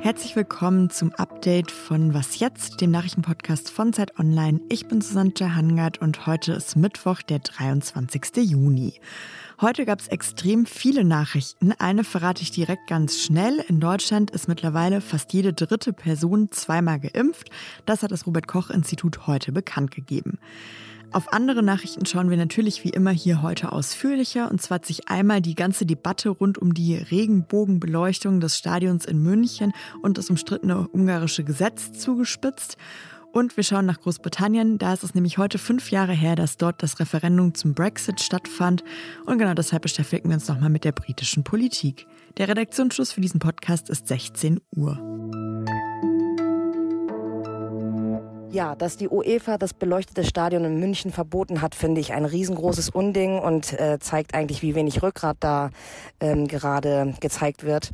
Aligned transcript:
Herzlich 0.00 0.34
willkommen 0.34 0.90
zum 0.90 1.12
Update 1.12 1.70
von 1.70 2.12
Was 2.12 2.40
jetzt, 2.40 2.80
dem 2.80 2.90
Nachrichtenpodcast 2.90 3.70
von 3.70 3.92
Zeit 3.92 4.18
Online. 4.18 4.60
Ich 4.68 4.88
bin 4.88 5.00
Susanne 5.00 5.32
Jahangard 5.36 5.98
und 5.98 6.26
heute 6.26 6.54
ist 6.54 6.74
Mittwoch, 6.74 7.22
der 7.22 7.38
23. 7.38 8.38
Juni. 8.38 8.94
Heute 9.60 9.84
gab 9.84 10.00
es 10.00 10.08
extrem 10.08 10.66
viele 10.66 11.04
Nachrichten. 11.04 11.70
Eine 11.78 12.02
verrate 12.02 12.42
ich 12.42 12.50
direkt 12.50 12.88
ganz 12.88 13.20
schnell. 13.20 13.64
In 13.68 13.78
Deutschland 13.78 14.32
ist 14.32 14.48
mittlerweile 14.48 15.00
fast 15.00 15.32
jede 15.32 15.52
dritte 15.52 15.92
Person 15.92 16.50
zweimal 16.50 16.98
geimpft. 16.98 17.48
Das 17.86 18.02
hat 18.02 18.10
das 18.10 18.26
Robert 18.26 18.48
Koch 18.48 18.70
Institut 18.70 19.28
heute 19.28 19.52
bekannt 19.52 19.92
gegeben. 19.92 20.40
Auf 21.12 21.32
andere 21.32 21.62
Nachrichten 21.62 22.06
schauen 22.06 22.30
wir 22.30 22.36
natürlich 22.36 22.84
wie 22.84 22.90
immer 22.90 23.10
hier 23.10 23.42
heute 23.42 23.72
ausführlicher. 23.72 24.48
Und 24.48 24.62
zwar 24.62 24.76
hat 24.76 24.86
sich 24.86 25.08
einmal 25.08 25.40
die 25.40 25.56
ganze 25.56 25.84
Debatte 25.84 26.28
rund 26.28 26.56
um 26.56 26.72
die 26.72 26.94
Regenbogenbeleuchtung 26.94 28.38
des 28.38 28.56
Stadions 28.56 29.06
in 29.06 29.20
München 29.20 29.72
und 30.02 30.18
das 30.18 30.30
umstrittene 30.30 30.88
ungarische 30.88 31.42
Gesetz 31.42 31.92
zugespitzt. 31.92 32.76
Und 33.32 33.56
wir 33.56 33.64
schauen 33.64 33.86
nach 33.86 34.00
Großbritannien. 34.00 34.78
Da 34.78 34.92
ist 34.92 35.02
es 35.02 35.14
nämlich 35.14 35.38
heute 35.38 35.58
fünf 35.58 35.90
Jahre 35.90 36.12
her, 36.12 36.36
dass 36.36 36.56
dort 36.56 36.82
das 36.82 37.00
Referendum 37.00 37.54
zum 37.54 37.74
Brexit 37.74 38.20
stattfand. 38.20 38.84
Und 39.26 39.38
genau 39.38 39.54
deshalb 39.54 39.82
beschäftigen 39.82 40.28
wir 40.28 40.34
uns 40.34 40.48
nochmal 40.48 40.70
mit 40.70 40.84
der 40.84 40.92
britischen 40.92 41.42
Politik. 41.42 42.06
Der 42.38 42.48
Redaktionsschluss 42.48 43.12
für 43.12 43.20
diesen 43.20 43.40
Podcast 43.40 43.90
ist 43.90 44.06
16 44.06 44.60
Uhr. 44.76 44.98
Ja, 48.52 48.74
dass 48.74 48.96
die 48.96 49.08
UEFA 49.08 49.58
das 49.58 49.74
beleuchtete 49.74 50.24
Stadion 50.24 50.64
in 50.64 50.80
München 50.80 51.12
verboten 51.12 51.62
hat, 51.62 51.74
finde 51.74 52.00
ich 52.00 52.12
ein 52.12 52.24
riesengroßes 52.24 52.90
Unding 52.90 53.38
und 53.38 53.78
äh, 53.78 53.98
zeigt 54.00 54.34
eigentlich, 54.34 54.62
wie 54.62 54.74
wenig 54.74 55.02
Rückgrat 55.02 55.36
da 55.40 55.70
ähm, 56.20 56.48
gerade 56.48 57.14
gezeigt 57.20 57.64
wird 57.64 57.90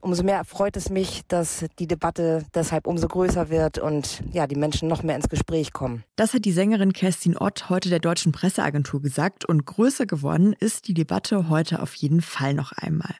umso 0.00 0.22
mehr 0.22 0.44
freut 0.44 0.76
es 0.76 0.90
mich, 0.90 1.22
dass 1.28 1.64
die 1.78 1.86
Debatte 1.86 2.44
deshalb 2.54 2.86
umso 2.86 3.08
größer 3.08 3.50
wird 3.50 3.78
und 3.78 4.22
ja, 4.32 4.46
die 4.46 4.56
Menschen 4.56 4.88
noch 4.88 5.02
mehr 5.02 5.16
ins 5.16 5.28
Gespräch 5.28 5.72
kommen. 5.72 6.04
Das 6.16 6.34
hat 6.34 6.44
die 6.44 6.52
Sängerin 6.52 6.92
Kerstin 6.92 7.36
Ott 7.36 7.68
heute 7.68 7.88
der 7.88 7.98
deutschen 7.98 8.32
Presseagentur 8.32 9.02
gesagt 9.02 9.44
und 9.44 9.66
größer 9.66 10.06
geworden 10.06 10.54
ist 10.58 10.88
die 10.88 10.94
Debatte 10.94 11.48
heute 11.48 11.82
auf 11.82 11.94
jeden 11.94 12.22
Fall 12.22 12.54
noch 12.54 12.72
einmal. 12.72 13.14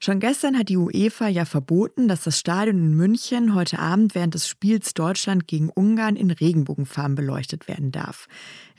Schon 0.00 0.20
gestern 0.20 0.58
hat 0.58 0.68
die 0.68 0.76
UEFA 0.76 1.28
ja 1.28 1.44
verboten, 1.44 2.08
dass 2.08 2.22
das 2.22 2.38
Stadion 2.38 2.78
in 2.78 2.94
München 2.94 3.54
heute 3.54 3.78
Abend 3.78 4.14
während 4.14 4.34
des 4.34 4.48
Spiels 4.48 4.94
Deutschland 4.94 5.46
gegen 5.46 5.70
Ungarn 5.70 6.16
in 6.16 6.30
Regenbogenfarben 6.30 7.14
beleuchtet 7.14 7.68
werden 7.68 7.92
darf. 7.92 8.28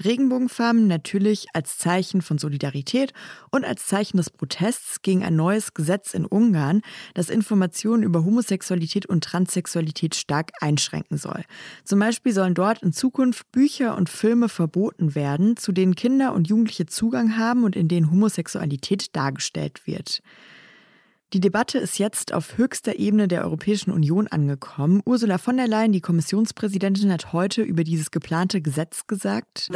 Regenbogenfarben 0.04 0.88
natürlich 0.88 1.48
als 1.54 1.78
Zeichen 1.78 2.22
von 2.22 2.38
Solidarität 2.38 3.14
und 3.52 3.66
als 3.66 3.86
Zeichen 3.86 4.18
des 4.18 4.30
Protests 4.30 5.02
gegen 5.02 5.24
ein 5.24 5.36
neues 5.36 5.74
Gesetz 5.74 6.14
in 6.14 6.26
Ungarn, 6.26 6.82
das 7.14 7.30
Informationen 7.50 8.04
über 8.04 8.24
Homosexualität 8.24 9.08
und 9.08 9.24
Transsexualität 9.24 10.14
stark 10.14 10.52
einschränken 10.62 11.18
soll. 11.18 11.44
Zum 11.84 11.98
Beispiel 11.98 12.32
sollen 12.32 12.54
dort 12.54 12.84
in 12.84 12.94
Zukunft 12.94 13.52
Bücher 13.52 13.98
und 13.98 14.08
Filme 14.08 14.50
verboten 14.50 15.16
werden, 15.16 15.58
zu 15.58 15.72
denen 15.72 15.96
Kinder 15.96 16.36
und 16.36 16.48
Jugendliche 16.48 16.86
Zugang 16.86 17.38
haben 17.38 17.64
und 17.64 17.76
in 17.76 17.88
denen 17.88 18.12
Homosexualität 18.12 19.16
dargestellt 19.16 19.88
wird. 19.88 20.22
Die 21.32 21.40
Debatte 21.40 21.78
ist 21.78 22.00
jetzt 22.00 22.34
auf 22.34 22.58
höchster 22.58 22.98
Ebene 22.98 23.28
der 23.28 23.44
Europäischen 23.44 23.92
Union 23.92 24.28
angekommen. 24.28 25.04
Ursula 25.06 25.38
von 25.38 25.58
der 25.58 25.68
Leyen, 25.68 25.92
die 25.92 26.02
Kommissionspräsidentin, 26.02 27.14
hat 27.14 27.34
heute 27.34 27.62
über 27.62 27.84
dieses 27.84 28.10
geplante 28.10 28.62
Gesetz 28.62 29.06
gesagt, 29.06 29.70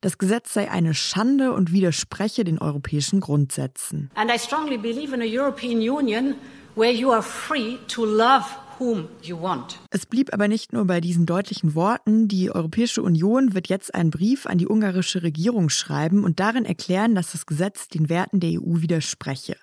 das 0.00 0.18
Gesetz 0.18 0.54
sei 0.54 0.70
eine 0.70 0.94
Schande 0.94 1.52
und 1.52 1.72
widerspreche 1.72 2.44
den 2.44 2.58
europäischen 2.58 3.20
Grundsätzen. 3.20 4.10
And 4.14 4.30
I 4.34 4.38
strongly 4.38 4.78
believe 4.78 5.14
in 5.14 5.20
a 5.20 5.26
European 5.26 5.78
Union 5.78 6.34
where 6.74 6.92
you 6.92 7.12
are 7.12 7.22
free 7.22 7.76
to 7.88 8.06
love 8.06 8.46
whom 8.78 9.08
you 9.22 9.40
want. 9.40 9.78
Es 9.90 10.06
blieb 10.06 10.32
aber 10.32 10.48
nicht 10.48 10.72
nur 10.72 10.84
bei 10.84 11.00
diesen 11.00 11.26
deutlichen 11.26 11.74
Worten. 11.74 12.28
Die 12.28 12.50
Europäische 12.50 13.02
Union 13.02 13.54
wird 13.54 13.68
jetzt 13.68 13.94
einen 13.94 14.10
Brief 14.10 14.46
an 14.46 14.58
die 14.58 14.68
ungarische 14.68 15.22
Regierung 15.22 15.68
schreiben 15.68 16.24
und 16.24 16.40
darin 16.40 16.64
erklären, 16.64 17.14
dass 17.14 17.32
das 17.32 17.46
Gesetz 17.46 17.88
den 17.88 18.08
Werten 18.08 18.40
der 18.40 18.50
EU 18.50 18.80
widerspreche. 18.80 19.56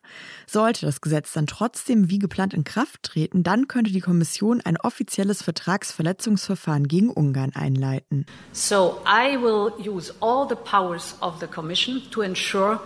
Sollte 0.47 0.85
das 0.85 1.01
Gesetz 1.01 1.33
dann 1.33 1.47
trotzdem 1.47 2.09
wie 2.09 2.19
geplant 2.19 2.53
in 2.53 2.63
Kraft 2.63 3.03
treten, 3.03 3.43
dann 3.43 3.67
könnte 3.67 3.91
die 3.91 4.01
Kommission 4.01 4.61
ein 4.61 4.77
offizielles 4.77 5.41
Vertragsverletzungsverfahren 5.43 6.87
gegen 6.87 7.09
Ungarn 7.09 7.51
einleiten. 7.53 8.25
So 8.51 8.99
I 9.05 9.37
will 9.37 9.71
use 9.79 10.13
all 10.21 10.47
the 10.47 10.55
powers 10.55 11.15
of 11.21 11.39
the 11.39 11.47
Commission 11.47 12.01
to 12.11 12.21
ensure 12.21 12.79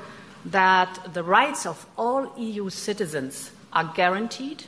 that 0.52 0.90
the 1.14 1.22
rights 1.22 1.66
of 1.66 1.88
all 1.98 2.30
EU 2.38 2.70
citizens 2.70 3.52
are 3.72 3.90
guaranteed 3.96 4.66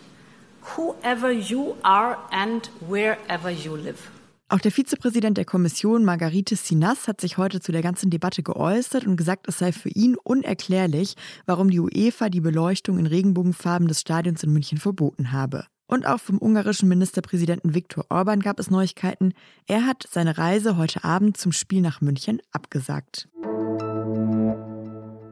whoever 0.76 1.32
you 1.32 1.76
are 1.84 2.18
and 2.32 2.70
wherever 2.88 3.50
you 3.50 3.76
live. 3.76 4.12
Auch 4.52 4.60
der 4.60 4.72
Vizepräsident 4.72 5.38
der 5.38 5.46
Kommission, 5.46 6.04
Margarite 6.04 6.58
Sinas, 6.58 7.08
hat 7.08 7.22
sich 7.22 7.38
heute 7.38 7.62
zu 7.62 7.72
der 7.72 7.82
ganzen 7.82 8.10
Debatte 8.10 8.44
geäußert 8.44 9.08
und 9.08 9.16
gesagt, 9.16 9.48
es 9.48 9.60
sei 9.60 9.72
für 9.72 9.88
ihn 9.88 10.18
unerklärlich, 10.22 11.16
warum 11.46 11.70
die 11.70 11.80
UEFA 11.80 12.28
die 12.28 12.42
Beleuchtung 12.42 13.00
in 13.00 13.08
Regenbogenfarben 13.08 13.88
des 13.88 14.02
Stadions 14.02 14.44
in 14.44 14.52
München 14.52 14.78
verboten 14.78 15.32
habe. 15.32 15.68
Und 15.88 16.06
auch 16.06 16.20
vom 16.20 16.38
ungarischen 16.38 16.90
Ministerpräsidenten 16.90 17.74
Viktor 17.76 18.06
Orban 18.10 18.42
gab 18.42 18.60
es 18.60 18.70
Neuigkeiten. 18.70 19.34
Er 19.68 19.86
hat 19.86 20.06
seine 20.12 20.38
Reise 20.38 20.76
heute 20.76 21.06
Abend 21.06 21.38
zum 21.38 21.54
Spiel 21.54 21.80
nach 21.80 22.02
München 22.02 22.42
abgesagt. 22.52 23.30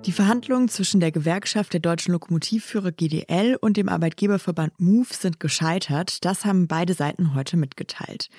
Die 0.05 0.13
Verhandlungen 0.13 0.69
zwischen 0.69 1.01
der 1.01 1.11
Gewerkschaft 1.11 1.73
der 1.73 1.81
deutschen 1.81 2.13
Lokomotivführer 2.13 2.93
GDL 2.93 3.57
und 3.59 3.75
dem 3.75 3.89
Arbeitgeberverband 3.89 4.79
MOVE 4.79 5.13
sind 5.13 5.41
gescheitert. 5.41 6.23
Das 6.23 6.45
haben 6.45 6.67
beide 6.67 6.93
Seiten 6.93 7.35
heute 7.35 7.57
mitgeteilt. 7.57 8.29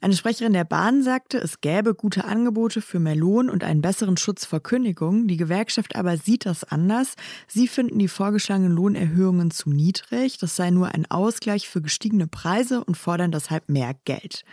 Eine 0.00 0.14
Sprecherin 0.14 0.54
der 0.54 0.64
Bahn 0.64 1.02
sagte, 1.02 1.38
es 1.38 1.60
gäbe 1.60 1.94
gute 1.94 2.24
Angebote 2.24 2.80
für 2.80 3.00
mehr 3.00 3.16
Lohn 3.16 3.50
und 3.50 3.64
einen 3.64 3.82
besseren 3.82 4.16
Schutz 4.16 4.46
vor 4.46 4.60
Kündigungen. 4.60 5.28
Die 5.28 5.36
Gewerkschaft 5.36 5.94
aber 5.94 6.16
sieht 6.16 6.46
das 6.46 6.64
anders. 6.64 7.16
Sie 7.48 7.68
finden 7.68 7.98
die 7.98 8.08
vorgeschlagenen 8.08 8.72
Lohnerhöhungen 8.72 9.50
zu 9.50 9.70
niedrig. 9.70 10.38
Das 10.38 10.56
sei 10.56 10.70
nur 10.70 10.94
ein 10.94 11.10
Ausgleich 11.10 11.68
für 11.68 11.82
gestiegene 11.82 12.28
Preise 12.28 12.82
und 12.82 12.96
fordern 12.96 13.32
deshalb 13.32 13.68
mehr 13.68 13.94
Geld. 14.04 14.44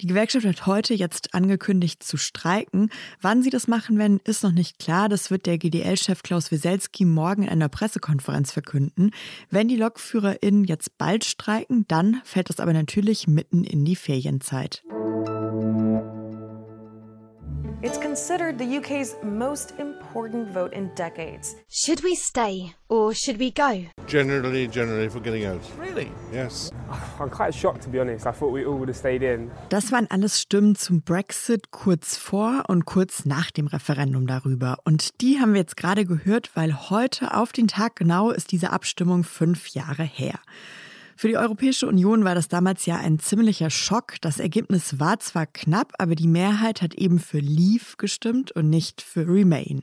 Die 0.00 0.06
Gewerkschaft 0.06 0.46
hat 0.46 0.66
heute 0.66 0.94
jetzt 0.94 1.34
angekündigt 1.34 2.04
zu 2.04 2.16
streiken. 2.16 2.90
Wann 3.20 3.42
sie 3.42 3.50
das 3.50 3.66
machen 3.66 3.98
werden, 3.98 4.20
ist 4.22 4.44
noch 4.44 4.52
nicht 4.52 4.78
klar. 4.78 5.08
Das 5.08 5.32
wird 5.32 5.46
der 5.46 5.58
GDL-Chef 5.58 6.22
Klaus 6.22 6.52
Wieselski 6.52 7.04
morgen 7.04 7.42
in 7.42 7.48
einer 7.48 7.68
Pressekonferenz 7.68 8.52
verkünden. 8.52 9.10
Wenn 9.50 9.66
die 9.66 9.74
LokführerInnen 9.74 10.62
jetzt 10.64 10.98
bald 10.98 11.24
streiken, 11.24 11.84
dann 11.88 12.20
fällt 12.22 12.48
das 12.48 12.60
aber 12.60 12.72
natürlich 12.72 13.26
mitten 13.26 13.64
in 13.64 13.84
die 13.84 13.96
Ferienzeit. 13.96 14.84
It's 17.82 18.00
considered 18.28 18.58
the 18.58 18.76
UK's 18.76 19.16
most 19.22 19.72
important 19.78 20.48
vote 20.48 20.74
in 20.74 20.90
decades. 20.94 21.56
Should 21.70 22.04
we 22.04 22.14
stay 22.14 22.74
or 22.90 23.14
should 23.14 23.38
we 23.38 23.50
go? 23.50 23.86
Generally, 24.06 24.68
generally 24.68 25.08
for 25.08 25.18
getting 25.18 25.46
out. 25.46 25.62
Really? 25.78 26.12
Yes. 26.30 26.70
I'm 27.20 27.30
quite 27.30 27.54
shocked 27.54 27.84
to 27.84 27.88
be 27.88 27.98
honest. 27.98 28.26
I 28.26 28.32
thought 28.32 28.52
we 28.52 28.66
all 28.66 28.76
would 28.76 28.88
have 28.90 28.98
stayed 28.98 29.22
in. 29.22 29.50
Das 29.70 29.92
waren 29.92 30.06
alles 30.10 30.42
Stimmen 30.42 30.74
zum 30.74 31.00
Brexit 31.00 31.70
kurz 31.70 32.18
vor 32.18 32.64
und 32.68 32.84
kurz 32.84 33.24
nach 33.24 33.50
dem 33.50 33.66
Referendum 33.66 34.26
darüber. 34.26 34.76
Und 34.84 35.22
die 35.22 35.40
haben 35.40 35.54
wir 35.54 35.62
jetzt 35.62 35.78
gerade 35.78 36.04
gehört, 36.04 36.50
weil 36.54 36.90
heute 36.90 37.34
auf 37.34 37.52
den 37.52 37.66
Tag 37.66 37.96
genau 37.96 38.30
ist 38.30 38.52
diese 38.52 38.72
Abstimmung 38.72 39.24
fünf 39.24 39.68
Jahre 39.68 40.04
her. 40.04 40.38
Für 41.20 41.26
die 41.26 41.36
Europäische 41.36 41.88
Union 41.88 42.22
war 42.22 42.36
das 42.36 42.46
damals 42.46 42.86
ja 42.86 42.94
ein 42.94 43.18
ziemlicher 43.18 43.70
Schock. 43.70 44.20
Das 44.20 44.38
Ergebnis 44.38 45.00
war 45.00 45.18
zwar 45.18 45.46
knapp, 45.46 45.94
aber 45.98 46.14
die 46.14 46.28
Mehrheit 46.28 46.80
hat 46.80 46.94
eben 46.94 47.18
für 47.18 47.40
Leave 47.40 47.96
gestimmt 47.96 48.52
und 48.52 48.70
nicht 48.70 49.02
für 49.02 49.26
Remain. 49.26 49.82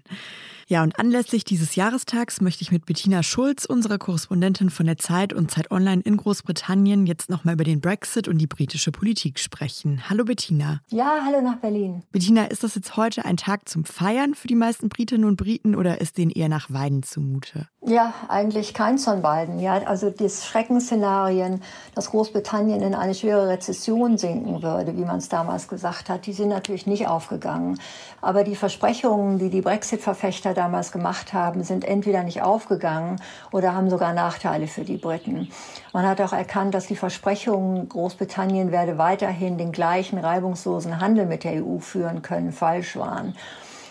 Ja, 0.67 0.81
und 0.81 0.97
anlässlich 0.97 1.43
dieses 1.43 1.75
Jahrestags 1.75 2.41
möchte 2.41 2.63
ich 2.63 2.71
mit 2.71 2.87
Bettina 2.87 3.21
Schulz, 3.21 3.65
unserer 3.65 3.99
Korrespondentin 3.99 4.71
von 4.71 4.87
der 4.87 4.97
Zeit 4.97 5.31
und 5.31 5.51
Zeit 5.51 5.69
Online 5.69 6.01
in 6.03 6.17
Großbritannien, 6.17 7.05
jetzt 7.05 7.29
nochmal 7.29 7.53
über 7.53 7.63
den 7.63 7.81
Brexit 7.81 8.27
und 8.27 8.39
die 8.39 8.47
britische 8.47 8.91
Politik 8.91 9.37
sprechen. 9.37 10.09
Hallo 10.09 10.25
Bettina. 10.25 10.81
Ja, 10.89 11.19
hallo 11.23 11.39
nach 11.41 11.57
Berlin. 11.57 12.01
Bettina, 12.11 12.45
ist 12.45 12.63
das 12.63 12.73
jetzt 12.73 12.97
heute 12.97 13.25
ein 13.25 13.37
Tag 13.37 13.69
zum 13.69 13.85
Feiern 13.85 14.33
für 14.33 14.47
die 14.47 14.55
meisten 14.55 14.89
Britinnen 14.89 15.25
und 15.25 15.35
Briten 15.35 15.75
oder 15.75 16.01
ist 16.01 16.17
denen 16.17 16.31
eher 16.31 16.49
nach 16.49 16.71
Weiden 16.71 17.03
zumute? 17.03 17.67
Ja, 17.87 18.15
eigentlich 18.29 18.73
keins 18.73 19.03
von 19.05 19.21
beiden. 19.21 19.59
Ja, 19.59 19.83
also 19.83 20.09
das 20.09 20.47
Schreckensszenarien, 20.47 21.61
dass 21.93 22.09
Großbritannien 22.09 22.81
in 22.81 22.95
eine 22.95 23.13
schwere 23.13 23.47
Rezession 23.47 24.17
sinken 24.17 24.63
würde, 24.63 24.97
wie 24.97 25.05
man 25.05 25.17
es 25.19 25.29
damals 25.29 25.67
gesagt 25.67 26.09
hat, 26.09 26.25
die 26.25 26.33
sind 26.33 26.49
natürlich 26.49 26.87
nicht 26.87 27.07
aufgegangen. 27.07 27.79
Aber 28.21 28.43
die 28.43 28.55
Versprechungen, 28.55 29.37
die 29.37 29.51
die 29.51 29.61
Brexit-Verfechter 29.61 30.54
damals 30.55 30.91
gemacht 30.91 31.33
haben, 31.33 31.63
sind 31.63 31.85
entweder 31.85 32.23
nicht 32.23 32.41
aufgegangen 32.41 33.21
oder 33.51 33.75
haben 33.75 33.91
sogar 33.91 34.13
Nachteile 34.13 34.65
für 34.67 34.83
die 34.83 34.97
Briten. 34.97 35.49
Man 35.93 36.07
hat 36.07 36.19
auch 36.21 36.33
erkannt, 36.33 36.73
dass 36.73 36.87
die 36.87 36.95
Versprechungen, 36.95 37.87
Großbritannien 37.87 38.71
werde 38.71 38.97
weiterhin 38.97 39.59
den 39.59 39.71
gleichen 39.71 40.17
reibungslosen 40.17 40.99
Handel 40.99 41.27
mit 41.27 41.43
der 41.43 41.63
EU 41.63 41.77
führen 41.77 42.23
können, 42.23 42.51
falsch 42.51 42.95
waren. 42.95 43.35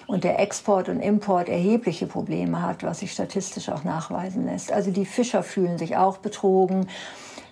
und 0.06 0.24
der 0.24 0.38
Export 0.38 0.88
und 0.88 1.00
Import 1.00 1.48
erhebliche 1.48 2.06
Probleme 2.06 2.60
hat, 2.62 2.82
was 2.82 3.00
sich 3.00 3.12
statistisch 3.12 3.68
auch 3.68 3.84
nachweisen 3.84 4.44
lässt. 4.44 4.72
Also 4.72 4.90
die 4.90 5.06
Fischer 5.06 5.42
fühlen 5.42 5.78
sich 5.78 5.96
auch 5.96 6.18
betrogen. 6.18 6.88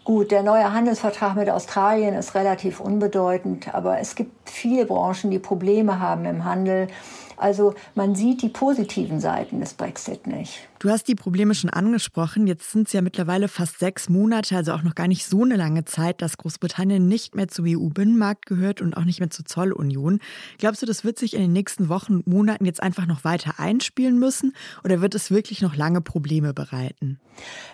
Gut, 0.04 0.32
der 0.32 0.42
neue 0.42 0.72
Handelsvertrag 0.72 1.36
mit 1.36 1.48
Australien 1.48 2.14
ist 2.14 2.34
relativ 2.34 2.80
unbedeutend, 2.80 3.72
aber 3.72 4.00
es 4.00 4.16
gibt 4.16 4.50
viele 4.50 4.84
Branchen, 4.84 5.30
die 5.30 5.38
Probleme 5.38 6.00
haben 6.00 6.24
im 6.24 6.44
Handel. 6.44 6.88
Also 7.36 7.74
man 7.94 8.14
sieht 8.14 8.42
die 8.42 8.48
positiven 8.48 9.20
Seiten 9.20 9.60
des 9.60 9.74
Brexit 9.74 10.26
nicht. 10.26 10.68
Du 10.78 10.90
hast 10.90 11.06
die 11.06 11.14
Probleme 11.14 11.54
schon 11.54 11.70
angesprochen. 11.70 12.48
Jetzt 12.48 12.72
sind 12.72 12.88
es 12.88 12.92
ja 12.92 13.02
mittlerweile 13.02 13.46
fast 13.46 13.78
sechs 13.78 14.08
Monate, 14.08 14.56
also 14.56 14.72
auch 14.72 14.82
noch 14.82 14.96
gar 14.96 15.06
nicht 15.06 15.26
so 15.26 15.44
eine 15.44 15.54
lange 15.54 15.84
Zeit, 15.84 16.20
dass 16.20 16.36
Großbritannien 16.38 17.06
nicht 17.06 17.36
mehr 17.36 17.46
zum 17.46 17.66
EU-Binnenmarkt 17.68 18.46
gehört 18.46 18.80
und 18.80 18.96
auch 18.96 19.04
nicht 19.04 19.20
mehr 19.20 19.30
zur 19.30 19.44
Zollunion. 19.44 20.18
Glaubst 20.58 20.82
du, 20.82 20.86
das 20.86 21.04
wird 21.04 21.20
sich 21.20 21.34
in 21.34 21.40
den 21.40 21.52
nächsten 21.52 21.88
Wochen 21.88 22.14
und 22.14 22.26
Monaten 22.26 22.64
jetzt 22.64 22.82
einfach 22.82 23.06
noch 23.06 23.22
weiter 23.22 23.60
einspielen 23.60 24.18
müssen 24.18 24.54
oder 24.82 25.00
wird 25.00 25.14
es 25.14 25.30
wirklich 25.30 25.62
noch 25.62 25.76
lange 25.76 26.00
Probleme 26.00 26.52
bereiten? 26.52 27.20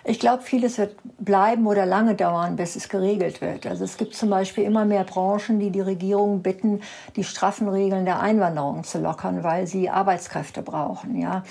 Ich 0.05 0.19
glaube, 0.19 0.43
vieles 0.43 0.77
wird 0.77 0.95
bleiben 1.19 1.67
oder 1.67 1.85
lange 1.85 2.15
dauern, 2.15 2.55
bis 2.55 2.75
es 2.75 2.89
geregelt 2.89 3.41
wird. 3.41 3.67
Also 3.67 3.83
es 3.83 3.97
gibt 3.97 4.15
zum 4.15 4.29
Beispiel 4.29 4.63
immer 4.63 4.85
mehr 4.85 5.03
Branchen, 5.03 5.59
die 5.59 5.69
die 5.69 5.81
Regierung 5.81 6.41
bitten, 6.41 6.81
die 7.15 7.23
straffen 7.23 7.67
Regeln 7.67 8.05
der 8.05 8.19
Einwanderung 8.19 8.83
zu 8.83 8.99
lockern, 8.99 9.43
weil 9.49 9.65
sie 9.65 9.89
Arbeitskräfte 9.89 10.61
brauchen. 10.61 11.19
Ja, 11.19 11.41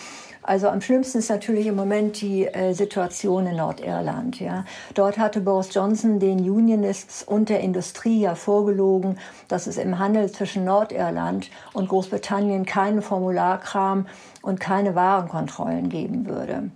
also 0.44 0.68
am 0.68 0.80
schlimmsten 0.80 1.18
ist 1.18 1.30
natürlich 1.30 1.66
im 1.66 1.74
Moment 1.74 2.20
die 2.20 2.46
äh, 2.46 2.72
Situation 2.72 3.44
in 3.48 3.56
Nordirland. 3.56 4.38
Ja. 4.38 4.64
Dort 4.94 5.18
hatte 5.18 5.40
Boris 5.40 5.74
Johnson 5.74 6.20
den 6.20 6.38
Unionists 6.38 7.24
und 7.24 7.48
der 7.48 7.58
Industrie 7.58 8.20
ja 8.20 8.36
vorgelogen, 8.36 9.18
dass 9.48 9.66
es 9.66 9.78
im 9.78 9.98
Handel 9.98 10.30
zwischen 10.30 10.64
Nordirland 10.64 11.50
und 11.72 11.88
Großbritannien 11.88 12.66
keinen 12.66 13.02
Formularkram 13.02 14.06
und 14.42 14.60
keine 14.60 14.94
Warenkontrollen 14.94 15.88
geben 15.88 16.26
würde. 16.26 16.70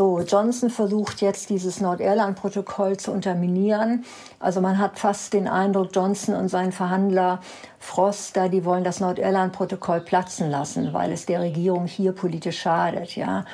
So, 0.00 0.18
Johnson 0.20 0.70
versucht 0.70 1.20
jetzt 1.20 1.50
dieses 1.50 1.82
Nordirland-Protokoll 1.82 2.96
zu 2.96 3.12
unterminieren. 3.12 4.06
Also 4.38 4.62
man 4.62 4.78
hat 4.78 4.98
fast 4.98 5.34
den 5.34 5.46
Eindruck, 5.46 5.90
Johnson 5.94 6.34
und 6.36 6.48
sein 6.48 6.72
Verhandler 6.72 7.40
Frost 7.82 8.36
da, 8.36 8.48
die 8.48 8.66
wollen 8.66 8.84
das 8.84 9.00
Nordirland-Protokoll 9.00 10.02
platzen 10.02 10.50
lassen, 10.50 10.92
weil 10.92 11.12
es 11.12 11.24
der 11.24 11.40
Regierung 11.40 11.86
hier 11.86 12.12
politisch 12.12 12.60
schadet, 12.60 13.16
ja. 13.16 13.46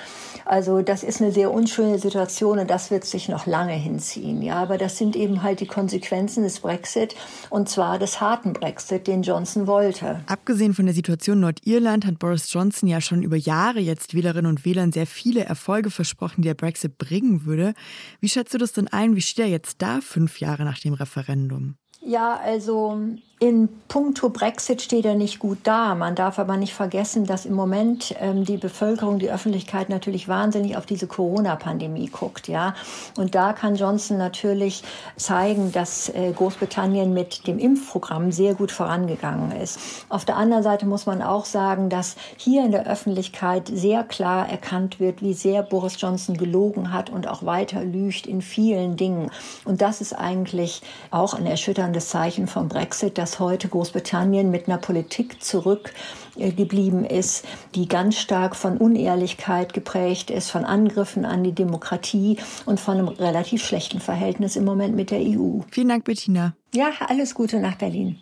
Also 0.44 0.82
das 0.82 1.04
ist 1.04 1.22
eine 1.22 1.30
sehr 1.30 1.52
unschöne 1.52 2.00
Situation 2.00 2.58
und 2.58 2.68
das 2.68 2.90
wird 2.90 3.04
sich 3.04 3.28
noch 3.28 3.46
lange 3.46 3.74
hinziehen, 3.74 4.42
ja. 4.42 4.56
Aber 4.56 4.78
das 4.78 4.98
sind 4.98 5.14
eben 5.14 5.44
halt 5.44 5.60
die 5.60 5.68
Konsequenzen 5.68 6.42
des 6.42 6.58
Brexit 6.58 7.14
und 7.50 7.68
zwar 7.68 8.00
des 8.00 8.20
harten 8.20 8.52
Brexit, 8.52 9.06
den 9.06 9.22
Johnson 9.22 9.68
wollte. 9.68 10.20
Abgesehen 10.26 10.74
von 10.74 10.86
der 10.86 10.94
Situation 10.94 11.38
Nordirland 11.38 12.04
hat 12.04 12.18
Boris 12.18 12.52
Johnson 12.52 12.88
ja 12.88 13.00
schon 13.00 13.22
über 13.22 13.36
Jahre 13.36 13.78
jetzt 13.78 14.12
Wählerinnen 14.12 14.50
und 14.50 14.64
Wählern 14.64 14.90
sehr 14.90 15.06
viele 15.06 15.44
Erfolge 15.44 15.90
versprochen, 15.90 16.35
die 16.42 16.48
der 16.48 16.54
Brexit 16.54 16.98
bringen 16.98 17.44
würde. 17.44 17.74
Wie 18.20 18.28
schätzt 18.28 18.54
du 18.54 18.58
das 18.58 18.72
denn 18.72 18.88
ein? 18.88 19.16
Wie 19.16 19.22
steht 19.22 19.44
er 19.44 19.50
jetzt 19.50 19.82
da 19.82 20.00
fünf 20.00 20.40
Jahre 20.40 20.64
nach 20.64 20.78
dem 20.78 20.94
Referendum? 20.94 21.76
Ja, 22.06 22.38
also 22.40 23.18
in 23.38 23.68
puncto 23.88 24.30
Brexit 24.30 24.80
steht 24.80 25.04
er 25.04 25.14
nicht 25.14 25.40
gut 25.40 25.58
da. 25.64 25.94
Man 25.94 26.14
darf 26.14 26.38
aber 26.38 26.56
nicht 26.56 26.72
vergessen, 26.72 27.26
dass 27.26 27.44
im 27.44 27.52
Moment 27.52 28.14
ähm, 28.18 28.44
die 28.46 28.56
Bevölkerung, 28.56 29.18
die 29.18 29.30
Öffentlichkeit 29.30 29.90
natürlich 29.90 30.26
wahnsinnig 30.26 30.78
auf 30.78 30.86
diese 30.86 31.06
Corona-Pandemie 31.06 32.08
guckt, 32.08 32.48
ja. 32.48 32.74
Und 33.18 33.34
da 33.34 33.52
kann 33.52 33.76
Johnson 33.76 34.16
natürlich 34.16 34.84
zeigen, 35.16 35.70
dass 35.70 36.08
äh, 36.08 36.32
Großbritannien 36.34 37.12
mit 37.12 37.46
dem 37.46 37.58
Impfprogramm 37.58 38.32
sehr 38.32 38.54
gut 38.54 38.72
vorangegangen 38.72 39.52
ist. 39.52 39.78
Auf 40.08 40.24
der 40.24 40.36
anderen 40.36 40.62
Seite 40.62 40.86
muss 40.86 41.04
man 41.04 41.20
auch 41.20 41.44
sagen, 41.44 41.90
dass 41.90 42.16
hier 42.38 42.64
in 42.64 42.72
der 42.72 42.86
Öffentlichkeit 42.86 43.68
sehr 43.68 44.02
klar 44.02 44.48
erkannt 44.48 44.98
wird, 44.98 45.20
wie 45.20 45.34
sehr 45.34 45.62
Boris 45.62 46.00
Johnson 46.00 46.38
gelogen 46.38 46.90
hat 46.90 47.10
und 47.10 47.28
auch 47.28 47.44
weiter 47.44 47.84
lügt 47.84 48.26
in 48.26 48.40
vielen 48.40 48.96
Dingen. 48.96 49.30
Und 49.66 49.82
das 49.82 50.00
ist 50.00 50.14
eigentlich 50.14 50.80
auch 51.10 51.34
ein 51.34 51.44
erschütterndes 51.44 51.95
Zeichen 52.00 52.46
vom 52.46 52.68
Brexit, 52.68 53.18
dass 53.18 53.40
heute 53.40 53.68
Großbritannien 53.68 54.50
mit 54.50 54.68
einer 54.68 54.78
Politik 54.78 55.42
zurückgeblieben 55.42 57.04
ist, 57.04 57.44
die 57.74 57.88
ganz 57.88 58.16
stark 58.16 58.56
von 58.56 58.76
Unehrlichkeit 58.76 59.72
geprägt 59.72 60.30
ist, 60.30 60.50
von 60.50 60.64
Angriffen 60.64 61.24
an 61.24 61.44
die 61.44 61.52
Demokratie 61.52 62.38
und 62.66 62.80
von 62.80 62.98
einem 62.98 63.08
relativ 63.08 63.64
schlechten 63.64 64.00
Verhältnis 64.00 64.56
im 64.56 64.64
Moment 64.64 64.96
mit 64.96 65.10
der 65.10 65.20
EU. 65.20 65.60
Vielen 65.70 65.88
Dank, 65.88 66.04
Bettina. 66.04 66.54
Ja, 66.74 66.90
alles 67.06 67.34
Gute 67.34 67.58
nach 67.60 67.76
Berlin. 67.76 68.18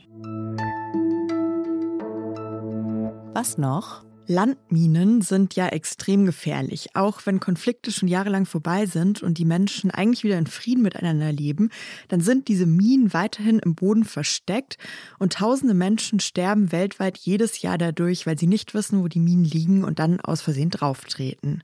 Was 3.35 3.59
noch? 3.59 4.04
Landminen 4.26 5.21
sind 5.21 5.55
ja 5.55 5.69
extrem 5.69 6.25
gefährlich. 6.25 6.94
Auch 6.94 7.26
wenn 7.26 7.41
Konflikte 7.41 7.93
schon 7.93 8.09
jahrelang 8.09 8.47
vorbei 8.47 8.87
sind 8.87 9.23
und 9.23 9.38
die 9.38 9.44
Menschen 9.44 9.91
eigentlich 9.91 10.25
wieder 10.25 10.38
in 10.38 10.47
Frieden 10.47 10.82
miteinander 10.82 11.31
leben, 11.31 11.71
dann 12.09 12.21
sind 12.21 12.49
diese 12.49 12.67
Minen 12.67 13.12
weiterhin 13.12 13.59
im 13.59 13.75
Boden 13.75 14.05
versteckt 14.05 14.79
und 15.19 15.35
tausende 15.35 15.75
Menschen 15.75 16.21
sterben 16.21 16.73
weltweit 16.73 17.19
jedes 17.19 17.61
Jahr 17.61 17.76
dadurch, 17.76 18.26
weil 18.26 18.38
sie 18.38 18.47
nicht 18.47 18.73
wissen, 18.73 19.03
wo 19.03 19.09
die 19.09 19.21
Minen 19.21 19.44
liegen 19.44 19.85
und 19.85 19.99
dann 19.99 20.21
aus 20.21 20.41
Versehen 20.41 20.70
drauftreten. 20.70 21.62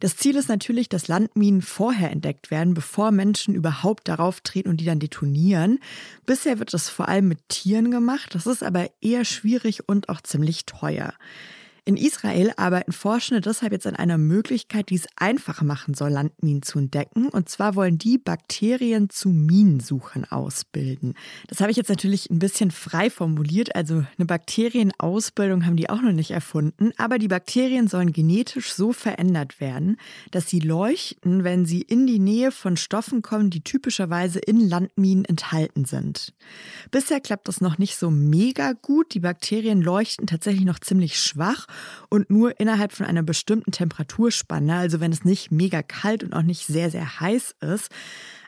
Das 0.00 0.16
Ziel 0.16 0.36
ist 0.36 0.48
natürlich, 0.48 0.88
dass 0.88 1.08
Landminen 1.08 1.62
vorher 1.62 2.10
entdeckt 2.10 2.50
werden, 2.50 2.74
bevor 2.74 3.10
Menschen 3.10 3.54
überhaupt 3.54 4.08
darauf 4.08 4.40
treten 4.40 4.68
und 4.68 4.80
die 4.80 4.84
dann 4.84 4.98
detonieren. 4.98 5.78
Bisher 6.26 6.58
wird 6.58 6.74
das 6.74 6.88
vor 6.88 7.08
allem 7.08 7.28
mit 7.28 7.48
Tieren 7.48 7.90
gemacht, 7.90 8.34
das 8.34 8.46
ist 8.46 8.62
aber 8.62 8.90
eher 9.00 9.24
schwierig 9.24 9.88
und 9.88 10.08
auch 10.08 10.20
ziemlich 10.20 10.66
teuer. 10.66 11.14
In 11.88 11.96
Israel 11.96 12.52
arbeiten 12.56 12.90
Forschende 12.90 13.40
deshalb 13.40 13.70
jetzt 13.70 13.86
an 13.86 13.94
einer 13.94 14.18
Möglichkeit, 14.18 14.90
die 14.90 14.96
es 14.96 15.06
einfacher 15.14 15.64
machen 15.64 15.94
soll, 15.94 16.10
Landminen 16.10 16.62
zu 16.62 16.80
entdecken. 16.80 17.28
Und 17.28 17.48
zwar 17.48 17.76
wollen 17.76 17.96
die 17.96 18.18
Bakterien 18.18 19.08
zu 19.08 19.28
Minensuchern 19.28 20.24
ausbilden. 20.24 21.14
Das 21.46 21.60
habe 21.60 21.70
ich 21.70 21.76
jetzt 21.76 21.88
natürlich 21.88 22.28
ein 22.28 22.40
bisschen 22.40 22.72
frei 22.72 23.08
formuliert. 23.08 23.76
Also 23.76 24.04
eine 24.18 24.26
Bakterienausbildung 24.26 25.64
haben 25.64 25.76
die 25.76 25.88
auch 25.88 26.02
noch 26.02 26.10
nicht 26.10 26.32
erfunden. 26.32 26.90
Aber 26.96 27.18
die 27.20 27.28
Bakterien 27.28 27.86
sollen 27.86 28.10
genetisch 28.10 28.72
so 28.72 28.90
verändert 28.92 29.60
werden, 29.60 29.96
dass 30.32 30.50
sie 30.50 30.58
leuchten, 30.58 31.44
wenn 31.44 31.66
sie 31.66 31.82
in 31.82 32.08
die 32.08 32.18
Nähe 32.18 32.50
von 32.50 32.76
Stoffen 32.76 33.22
kommen, 33.22 33.50
die 33.50 33.60
typischerweise 33.60 34.40
in 34.40 34.58
Landminen 34.58 35.24
enthalten 35.24 35.84
sind. 35.84 36.34
Bisher 36.90 37.20
klappt 37.20 37.46
das 37.46 37.60
noch 37.60 37.78
nicht 37.78 37.96
so 37.96 38.10
mega 38.10 38.72
gut. 38.72 39.14
Die 39.14 39.20
Bakterien 39.20 39.80
leuchten 39.82 40.26
tatsächlich 40.26 40.64
noch 40.64 40.80
ziemlich 40.80 41.20
schwach 41.20 41.68
und 42.08 42.30
nur 42.30 42.58
innerhalb 42.60 42.92
von 42.92 43.06
einer 43.06 43.22
bestimmten 43.22 43.72
Temperaturspanne, 43.72 44.76
also 44.76 45.00
wenn 45.00 45.12
es 45.12 45.24
nicht 45.24 45.50
mega 45.50 45.82
kalt 45.82 46.24
und 46.24 46.32
auch 46.32 46.42
nicht 46.42 46.66
sehr, 46.66 46.90
sehr 46.90 47.20
heiß 47.20 47.56
ist. 47.60 47.90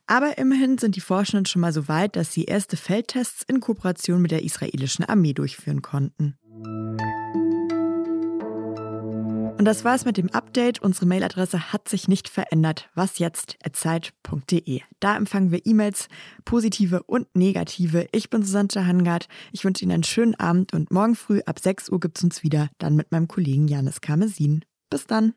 Aber 0.06 0.38
immerhin 0.38 0.78
sind 0.78 0.96
die 0.96 1.02
Forschenden 1.02 1.44
schon 1.44 1.60
mal 1.60 1.72
so 1.72 1.86
weit, 1.86 2.16
dass 2.16 2.32
sie 2.32 2.44
erste 2.44 2.76
Feldtests 2.76 3.44
in 3.46 3.60
Kooperation 3.60 4.22
mit 4.22 4.30
der 4.30 4.42
israelischen 4.42 5.04
Armee 5.04 5.34
durchführen 5.34 5.82
konnten. 5.82 6.38
Und 9.58 9.64
das 9.64 9.84
war's 9.84 10.04
mit 10.04 10.16
dem 10.16 10.30
Update. 10.30 10.80
Unsere 10.80 11.06
Mailadresse 11.06 11.72
hat 11.72 11.88
sich 11.88 12.06
nicht 12.06 12.28
verändert. 12.28 12.88
Was 12.94 13.18
jetzt? 13.18 13.58
Zeit.de. 13.72 14.80
Da 15.00 15.16
empfangen 15.16 15.50
wir 15.50 15.66
E-Mails, 15.66 16.08
positive 16.44 17.02
und 17.02 17.26
negative. 17.34 18.06
Ich 18.12 18.30
bin 18.30 18.44
Susanne 18.44 18.86
Hangard. 18.86 19.26
Ich 19.50 19.64
wünsche 19.64 19.82
Ihnen 19.82 19.92
einen 19.92 20.04
schönen 20.04 20.36
Abend 20.36 20.72
und 20.72 20.92
morgen 20.92 21.16
früh 21.16 21.40
ab 21.44 21.58
6 21.58 21.90
Uhr 21.90 21.98
gibt's 21.98 22.22
uns 22.22 22.44
wieder, 22.44 22.70
dann 22.78 22.94
mit 22.94 23.10
meinem 23.10 23.26
Kollegen 23.26 23.66
Janis 23.66 24.00
Karmesin. 24.00 24.64
Bis 24.90 25.06
dann. 25.06 25.34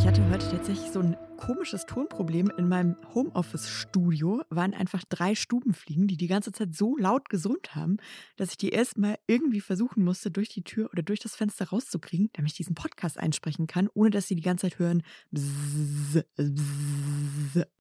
Ich 0.00 0.06
hatte 0.06 0.30
heute 0.30 0.48
tatsächlich 0.48 0.92
so 0.92 1.00
ein 1.00 1.16
komisches 1.36 1.84
Tonproblem. 1.84 2.52
In 2.56 2.68
meinem 2.68 2.96
Homeoffice-Studio 3.14 4.42
waren 4.48 4.72
einfach 4.72 5.02
drei 5.08 5.34
Stubenfliegen, 5.34 6.06
die 6.06 6.16
die 6.16 6.28
ganze 6.28 6.52
Zeit 6.52 6.72
so 6.72 6.96
laut 6.96 7.28
gesummt 7.28 7.74
haben, 7.74 7.96
dass 8.36 8.50
ich 8.50 8.56
die 8.56 8.68
erstmal 8.68 9.18
irgendwie 9.26 9.60
versuchen 9.60 10.04
musste, 10.04 10.30
durch 10.30 10.50
die 10.50 10.62
Tür 10.62 10.88
oder 10.92 11.02
durch 11.02 11.18
das 11.18 11.34
Fenster 11.34 11.70
rauszukriegen, 11.70 12.30
damit 12.32 12.52
ich 12.52 12.56
diesen 12.56 12.76
Podcast 12.76 13.18
einsprechen 13.18 13.66
kann, 13.66 13.88
ohne 13.92 14.10
dass 14.10 14.28
sie 14.28 14.36
die 14.36 14.42
ganze 14.42 14.70
Zeit 14.70 14.78
hören. 14.78 15.02
Bzzz, 15.32 16.24
bzzz. 16.36 17.68